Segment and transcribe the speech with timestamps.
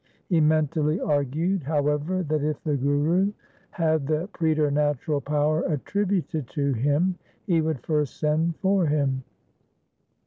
[0.29, 3.33] He mentally argued, however, that if the Guru
[3.69, 9.23] had the preternatural power attributed to him, he would first send for him.